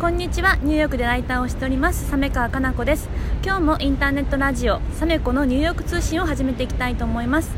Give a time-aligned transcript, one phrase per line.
[0.00, 0.54] こんにちは。
[0.62, 2.08] ニューヨークでライターをしております。
[2.08, 3.08] 鮫川かな子です。
[3.44, 7.50] 今日もインターネットラジオサメコのニューヨーク通信を始めていきたいと思います。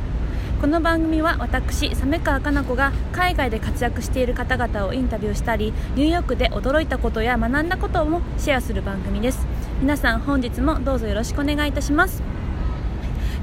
[0.58, 9.46] この番組は私鮫川かな子が海外で活躍している方々をインタビューしたりニューヨークで驚いたことや学んだこともシェアする番組です。
[9.82, 12.22] 皆さん本日もどうぞよろしくお願いいたします。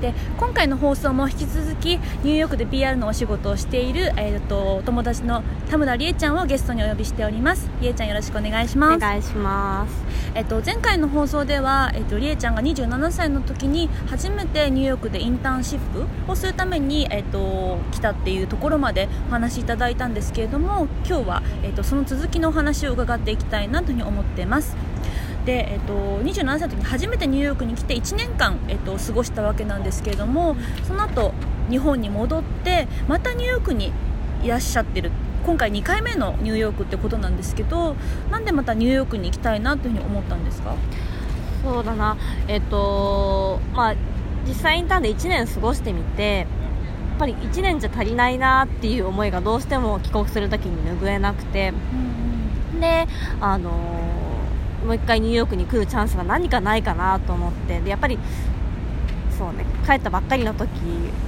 [0.02, 7.70] で今回の放送も引き続きニューヨークで PR のお仕事をしている、えーと、友達の田村理恵ちゃんをゲストにお呼びしております。
[7.82, 8.98] 理恵ちゃんよろしくお願いします。
[8.98, 9.94] お願いします、
[10.36, 24.76] えっと、前回の放送では、えっと、理恵ちゃんが27歳の時に初めてニューヨークでインターンシップをするために、えっと、来たっていうところまでお話しいただいたんですけれども今日は、えっと、その続きのお話を伺っていきたいなというふうに思っています
[25.48, 31.34] で、えっと、27歳の時に初めてニューヨークに来て1年間、えっと、過ごしたわけなんですけれどもその後
[31.70, 33.94] 日本に戻ってまたニューヨークに
[34.44, 35.10] いらっしゃってる。
[35.46, 37.96] 今回2回目のニューヨークってことなんですけど
[38.30, 40.76] なんでまたニューヨークに行きたいなというふうに思ったんですか？
[41.64, 42.18] そうだな。
[42.50, 43.96] えっとまあ
[44.46, 46.48] 実際インターンで1年過ごしてみてやっ
[47.20, 51.72] ぱり1年じゃ足りないなっていう思いがどうしても帰国するときに拭えなくて、
[52.74, 53.08] うん、で
[53.40, 53.72] あの
[54.88, 57.82] もう一回ニューヨークに来るチャンスが何かないかなと思って。
[57.82, 58.18] でやっぱり
[59.38, 60.70] そうね帰ったばっかりの時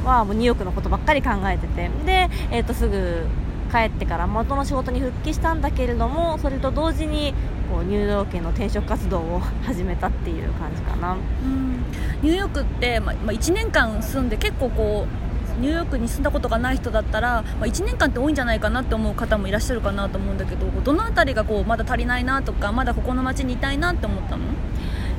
[0.04, 1.90] はもうニューヨークのことばっかり考えてて。
[2.06, 3.28] で、えー、とすぐ
[3.70, 7.34] 帰ってから元の仕事に復帰したんだけれどもそれと同時に
[7.72, 11.84] こうニューヨークへの転職活動を始めたっていう感じかな、うん、
[12.24, 15.29] ニューヨークって、まま、1年間住んで結構こう
[15.60, 24.44] ニューヨークに住んだことがない人だったら、まあ、1年間って多いんじゃないかなって思う方もいらっしゃるかなと思うんだけどどの辺りがこうまだ足りないなとかまだここの街にいたいなって思ったの？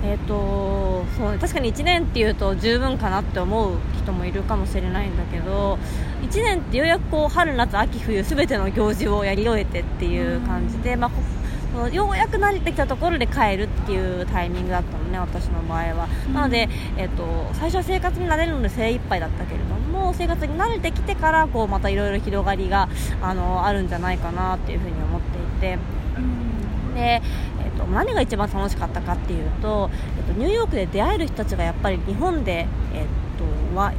[0.02, 5.78] えーとそう確かに1年っていうと十分かなって思う人もいるかもしれないんだけど
[6.22, 11.10] 1年ってようやくこう春夏秋冬全ての行事をやり終えてっていう感じで、ま
[11.76, 17.24] あ、ようやく慣れてきたところで帰るっていうタイミングだったのね私の場合は、うん、なので、えーと、
[17.54, 22.88] 最初は生活に慣れるので精一杯だったけれども生活に慣れてきてからこうまたいろいろ広がりが
[23.22, 25.78] あのあるんじゃないかなっていうふうに思っていて、
[26.16, 33.04] うん、で、えーと、何が一番楽しかったかっていうと,、えーと、ニューヨークで出会える人たちがやっぱり日本で、えー
[33.38, 33.44] と
[33.74, 33.92] は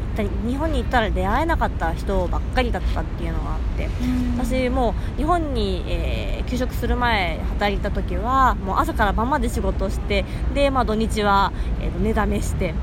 [0.48, 3.90] 日本に行ったら出会えなかった人ばっかりだったっていうのがあって、
[4.38, 12.74] 私も日本に、えー、休職する前働いた時はもう朝から晩まで仕事をしてで、まあ、土日は、えー、と寝だめして。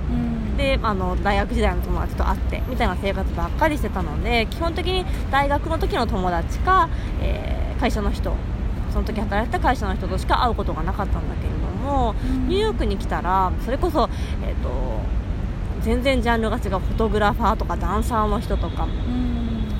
[0.59, 6.91] であの大学時代の友達と会ってみたいな生活ばっかりしてたので基本的に大学の時の友達か、
[7.23, 8.35] えー、会社の人
[8.93, 12.15] その時働いてた会社の人としか会うことがなかったんだけれども、
[12.49, 14.11] ニューヨークに来たらそれこそ、
[14.45, 14.99] えーと
[15.81, 18.89] 全然ジャンルが違うフォトグラファーとかダンサーの人とか、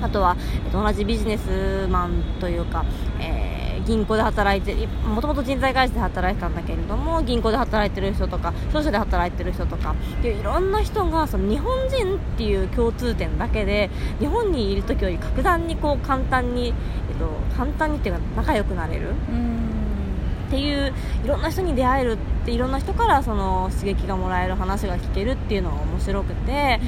[0.01, 2.85] あとは、えっと、同じビジネスマンというか、
[3.19, 3.48] えー、
[3.89, 13.89] 銀行で働いてもともと人材会社で働いてたんだけれども銀行で働いてる人とか商社で働いてる人とかっていういろんな人がその日本人っていう共通点だけで
[14.19, 19.09] 日本にいる時より格段にこう簡単に、えっと、簡単にっていうか仲良くなれる。
[19.09, 20.91] っていう
[21.23, 26.79] いろんな人に出会えるっていろんな人からその刺激がもらえる話が聞けるっていうのが面白くて、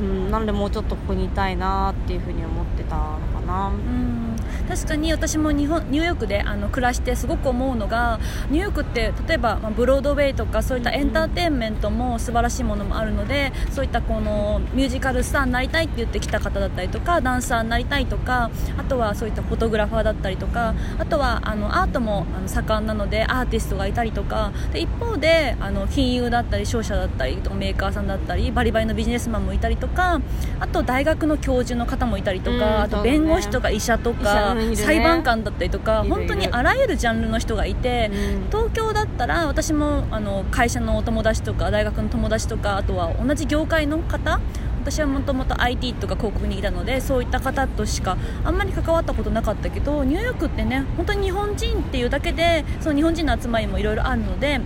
[0.00, 3.68] うん、なんでもうちょっとここにいたいなっていうふうに思ってたのかな。
[3.68, 4.31] うん
[4.72, 8.18] 確かに私も日本ニューヨークであの暮らしてすごく思うのが
[8.50, 30.22] ニューヨークって例えば、まあ、ブロードウェイとかそういったエンターテインメントも素晴らしいものもあるのでそういったこのミュージカルスターになりたいって言ってきた方だったりとかダンサーになりたいとかあとはそういったフォトグラファーだったりとかあとはあのアートもあの盛んなのでアーティストがいたりとかで一方であの金融だったり商社だったりとかメーカーさんだったりバリバリのビジネスマンもいたりとか
[30.60, 38.10] あと大学の教授の方もいたりとか、あと弁護士とか医者とか、裁判官だったりとか本当にあらゆるジャンルの人がいて、
[38.50, 44.40] 東京だったら私もあの会社のお友達とか大学の友達とかあとは同じ業界の方
[44.82, 54.60] 私はもともと IT とか広告にいたのでそういった方としかあんまり関わったことなかったけどニューヨークってね本当に日本人っていうだけでその日本人の集まりもいろいろあるので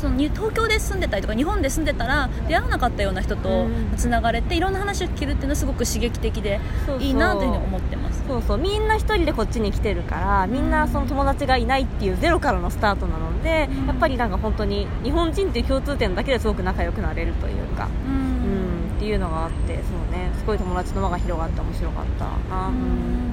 [0.00, 6.58] その東京で住んでたりとか日本で住んでたら出会わなかったような人とつながれて、いろんな話を聞けるっていうのはすごく刺激的で
[7.00, 22.24] いいなというふうに思ってますそうそうみんな1人でこっちに来てるからみんなその友達がいないっていうゼロからのスタートなので、うん、やっぱりなんか本当に日本人っていう共通点だけですごく仲良くなれるというか、うん、うん、っていうのがあってそうねすごい友達の輪が広がって面白かった
[22.54, 22.68] な。
[22.68, 23.30] うん。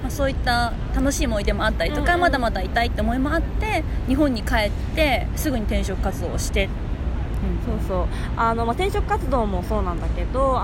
[0.00, 2.14] まあ、そういった楽しい思い出もあったりとか、うん。
[2.14, 6.70] うん、まだまだいたいって思いもあって日本に帰ってすぐに転職活動をして
[7.68, 8.06] そうそう。
[8.36, 10.58] あの、まあ、転職活動もそうなんだけど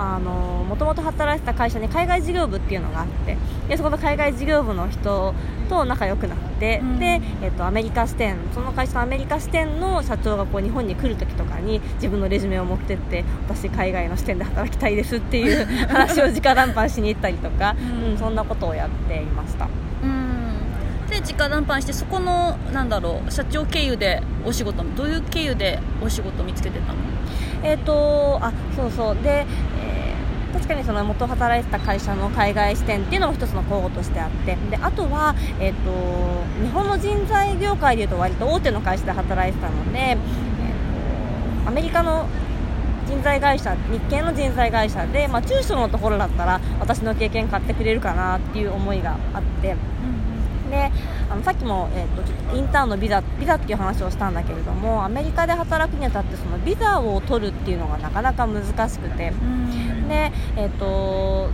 [0.68, 3.36] もともと働いてた会社に海外事業部っていうのがあって
[3.68, 5.34] でそこの海外事業部の人
[5.68, 19.68] と仲良くなって、うん、で、えっと、アメリカ支店その会社のアメリカ支店の社長がこう日本に来る時とかに自分のレジュメを持ってって私海外の支店で働きたいですっていう話を直談判しに行ったりとか、うん、うん、そんなことをやっていました。
[21.24, 26.98] 直談判してそこのなんだろう社長経由でお仕事どういう経由でお仕事見つけてたの？
[27.62, 29.14] えっ、ー、とあそうそう。
[29.16, 29.46] で、
[29.80, 34.56] えー、確かにその元働いてた会社の海外支店っていうのも一つの候補としてあって。
[34.70, 42.26] であとは、えーと、日本の人材業界でいうと割と大手の会社で働いてたので、えー、アメリカの
[43.06, 49.74] 人材会社日系の人材会社で、まあ、中小のところだったら私の経験買ってくれるかなっていう思いがあって。
[50.70, 50.90] で
[51.30, 59.32] あのさっきも、えーと、とインターンのビザビザっていう話をしたんだけれどもアメリカで働くにあたってそのビザを取るっていうのがなかなか難しくて、
[60.08, 61.50] でえっ、ー、と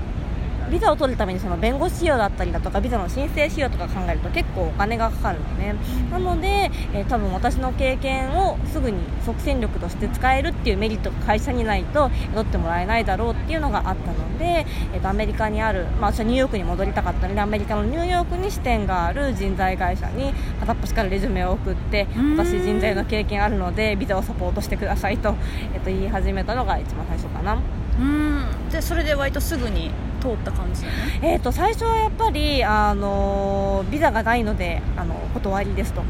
[0.70, 5.74] ビザを取るためにその弁護士費用だったりだとかビザの申請費用とか考えると結構お金がかかるのね。
[6.10, 22.06] なので、えー、多分私の経験をすぐに即戦力として使えるっていうメリットが会社にないと雇ってもらえないだろうっていうのがあったので、えー、とアメリカにある、まあ、私はニューヨークに戻りたかったのでアメリカのニューヨークに支店がある人材会社に片っ端からレジュメを送って
[22.36, 25.34] 私人材の経験あるのでビザをサポートしてくださいと,、
[25.74, 27.60] えー、と言い始めたのが一番最初かな。
[28.00, 28.70] うん。
[28.70, 30.88] でそれで割とすぐに通った感じ、ね、
[31.22, 36.02] えーと、最初はやっぱり、あのビザがないのであの断りですと。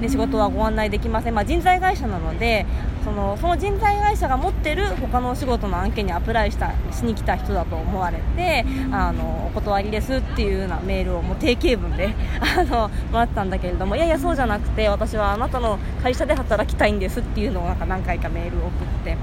[0.00, 2.66] で仕事はご案内できません、まあ、人材会社なので
[3.04, 19.16] そのその人材会社が持ってる他のお仕事の案件にアプライしたしに来た人だと思われてあのお断りですっていうようなメールをもう定型文で あのもらったんだけれどもいやいやそうじゃなくて私はあなたの会社で働きたいんですっていうのをなんか何回かメールを送って。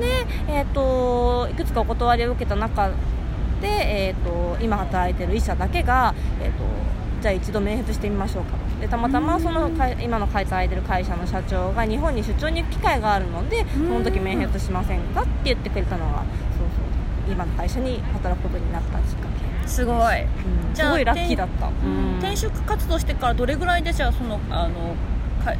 [0.00, 6.84] で、えーと、いくつかお断りを受けた中で、えーと、今働いてる1社だけが、えーと
[7.24, 9.70] じゃあ一度面接してみましょうかでたまたまその
[10.02, 16.94] 今の働いてる会社の社長が日本に出張に行く機会があるのでその時面接しませんかって言ってくれたのがそうそう。
[17.30, 19.28] 今の会社に働くことになったきっか
[19.62, 19.68] け。
[19.68, 21.70] すごい、うん、すごいラッキーだった、
[22.18, 24.94] 転職活動してからどれぐらいでじゃあそのあの
[25.42, 25.54] か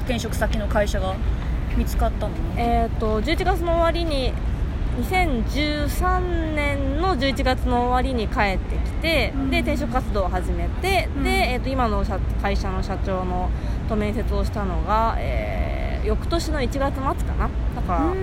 [0.00, 1.14] 転職先の会社が
[1.76, 2.34] 見つかったの？
[2.56, 4.32] えっ、と11月の終わりに
[4.98, 12.04] 2013年の11月の終わりに帰ってきて、うん、で転職活動を始めて、うん、で、えーと、今の
[12.42, 13.50] 会社の社長の
[13.88, 17.50] と面接をしたのが、えー、翌年の1月末かな。
[17.74, 18.14] だから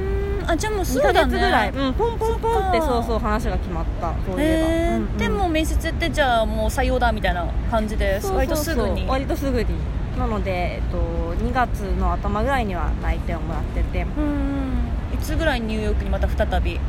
[0.49, 4.13] あじゃあもうすぐだ、ね、2ヶ月ぐらい、うん、ポンポンポンってそうそう話が決まった。
[4.25, 9.05] そういえば、うんうん、でも面接ってじゃあもう採用だみたいな感じで割とすぐに。
[9.07, 9.67] 割とすぐに。
[10.17, 10.97] なので、えっと、
[11.43, 14.03] 2月の頭ぐらいには内定をもらってて。
[14.17, 14.76] うん
[15.47, 16.79] らいニューヨークにまた再び。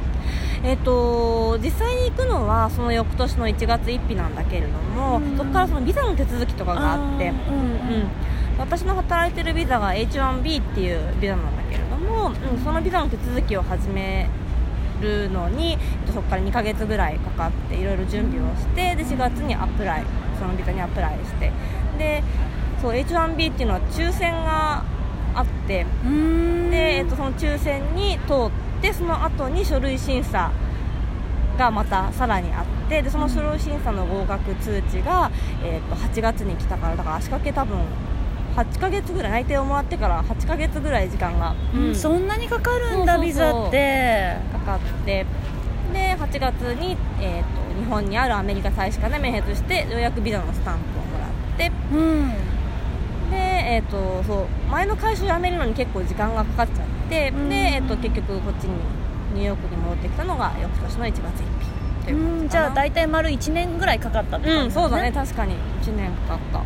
[0.65, 8.09] えーと、実際に行くのはその翌年の1月1日なんだけれども、うん、そこからそのビザの手続きとかがあって、うんうん、
[8.59, 14.29] 私の働いてるビザが H1B っていうビザなんだけれども、うん、そのビザの手続きを始め
[15.01, 15.79] るのに
[16.09, 20.05] そこから2ヶ月ぐらいかかっていろいろ準備をしてで4月にアプライ
[20.41, 21.53] そのビザにアプライして。
[21.99, 22.23] で
[22.81, 24.85] そう H1B っていうのは抽選が
[25.39, 25.87] あって
[26.71, 30.51] で、えっと、その抽選に通ってその後に書類審査
[31.57, 35.31] がまたさらにあってでその書類審査の合格通知が、
[35.63, 37.79] えっと、8月に来たからだから足掛け多分
[38.57, 44.37] 8ヶ月ぐらい内定をもらってから8ヶ月ぐらい時間が、うん、そんなにかかるんだビザって。
[44.53, 45.27] かかって
[45.93, 52.58] で8月に、えーと、と日本にあるアメリカ大使館で面接してようやくビザのスタンプをもらって、うん
[53.31, 58.73] で、えーと、そう前の会社を辞めるのに結構時間がかかっちゃって、で、えーと、結局こっちに
[59.35, 61.23] ニューヨークに戻ってきたのが翌年の1月1
[62.07, 65.13] 日うんじゃあ大体丸1年ぐらいかかったってね、うんそうだね。
[65.13, 66.59] 確かに1年かかった、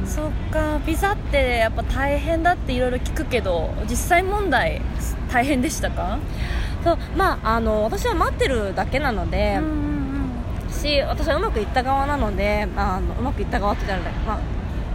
[0.00, 0.78] うん、そっか。
[0.86, 4.82] ビザってやっぱ大変だっていろいろ聞くけど実際問題
[5.32, 6.18] 大変でしたか？
[6.84, 9.70] そうまああの私は待ってるだけなので、うんうん
[10.66, 14.40] うん、し私はうまくいった側なのであのうまくいった側って言ったら、まあ、う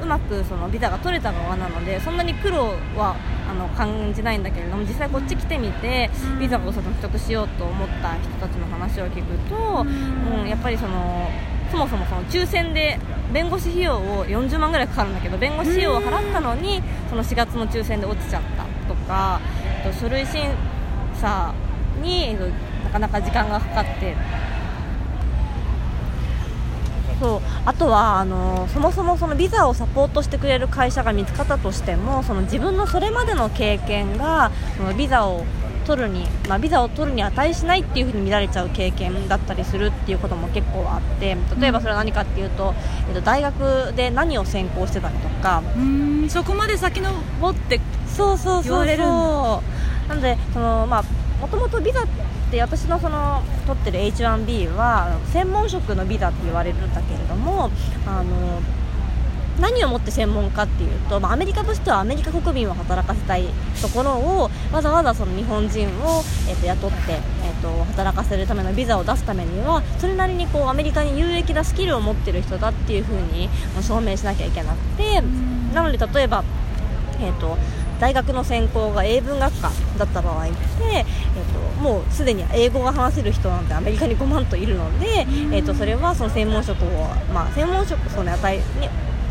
[0.07, 3.15] まくそのビザが取れた側なのでそんなに苦労は
[3.49, 6.09] あの感じないんだけれども実際こっち来てみて
[6.39, 11.29] ビザをその取得しようと思った人たちの話を聞くと、うん、やっぱりその
[11.71, 12.99] そもそもその抽選で
[13.33, 19.41] 弁護士費用を40万ぐらいかかるんだけど弁護士費用を払ったのにその4月の抽選で落ちちゃったとか
[19.99, 20.49] 書類審
[21.15, 21.53] 査
[22.01, 22.35] に
[22.83, 24.15] なかなか時間がかかって
[27.19, 35.43] そうあとはあのそもそもそのビザをサポートしてくれる会社が見つかったとしてもその自分のそれまでの経験がそのビザを
[35.87, 42.73] 取るに、まあ、ビザを取るに値しないっていうふうに見られちゃう経験だったりするっていうことも結構あって例えばそれは何かっていうと、
[43.07, 51.03] えっと、大学で何を専攻してたりとかうんそこまで先のぼってそうそうそう言われるんなのでそのまあ
[51.39, 52.07] もともとビザっ
[52.51, 57.69] て私のその取ってる H1B は専門職のビザって言われるんだけれども
[58.05, 58.61] あの
[59.59, 63.47] 何をもって専門かっていうと、まあ、アメリカとしてはアメリカ国民を働かせたい
[63.81, 66.97] ところをわざわざその日本人を、えー、と雇って、
[67.43, 75.21] えー、と働かせるためのビザを出すためにはそれなりにこうアメリカに有益なスキルを持ってる人だっていうふうにまあ証明しなきゃいけなくて
[75.73, 76.43] なので例えば、
[77.19, 77.57] えー、と
[77.99, 80.55] 大学の専攻が英文学科だった場合って、
[80.93, 86.87] えー、ともうすでに英語が話せる人なんてアメリカに5万といるので、えー、とそれはその専門職を、
[87.33, 88.63] まあ、専門職その値に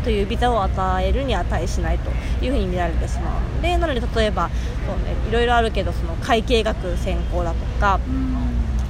[0.03, 2.11] というビザを与えるに値しないと
[2.43, 4.49] いうふうに見られてしまうのでなので例えば
[4.85, 7.99] そう、ね、いろいろあるけどその会計学専攻だとか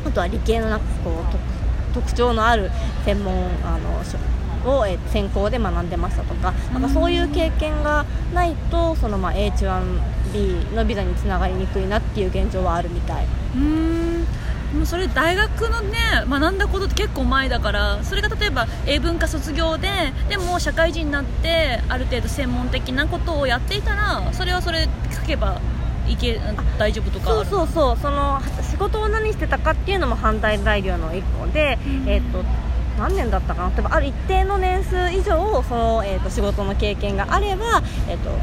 [0.06, 2.70] あとは理系のなんかこう特徴のある
[3.06, 3.34] 専門
[3.66, 4.04] あの
[4.66, 13.26] を、え専攻で学んでましたとかなんかそういう経験がないとそのまあ H1B のビザにつながりにくいなっていう現状はあるみたい。
[13.56, 14.26] うん。
[14.74, 15.98] もうそれ大学のね
[16.28, 19.88] 学んだことって結構前だからそれが例えば英文科卒業で
[20.28, 25.62] でも社会人になってある程度専門的なことをやっていたらそれはそれ書けば
[26.08, 26.40] いけ
[26.78, 27.98] 大丈夫とかそうそうそう。
[27.98, 32.10] その仕事を何してたかっていうのも反対材料の一個で、うん。
[32.10, 32.44] えっ、と
[32.98, 33.70] 何年だったかな？
[33.70, 38.40] 例えばある一定の年数以上その、えー、と仕事の経験があれば、えーとうん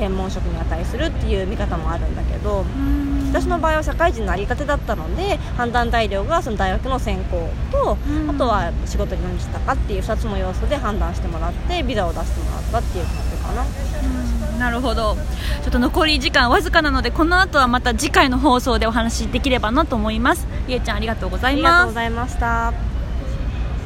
[0.00, 3.28] 専門職に値するっていう見方もあるんだけどうん。
[3.28, 8.30] 私の場合は社会人のありたてだったので判断材料がその大学の専攻と、うん。
[8.30, 13.62] あとは仕事に何したかっていう2つの要素で判断してもらってビザを出してもらったっていう感じかな。
[14.54, 14.58] うん。
[14.58, 15.16] なるほど。
[15.16, 20.46] ちょっと残り時間わずかなのでこの後はまた次回の放送でお話しできればなと思います。
[20.66, 21.60] りえちゃんありがとうござあいます。
[21.60, 22.89] りがとうございました。